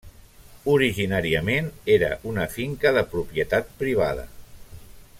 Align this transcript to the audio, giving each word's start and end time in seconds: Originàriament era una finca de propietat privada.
Originàriament 0.75 1.69
era 1.97 2.09
una 2.31 2.47
finca 2.57 2.95
de 2.99 3.07
propietat 3.15 3.71
privada. 3.83 4.27